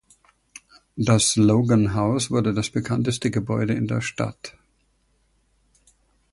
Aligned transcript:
Das 0.95 1.35
Logan 1.35 1.93
House 1.93 2.31
wurde 2.31 2.55
das 2.55 2.71
bekannteste 2.71 3.29
Gebäude 3.29 3.75
in 3.75 3.85
der 3.85 4.01
Stadt. 4.01 4.57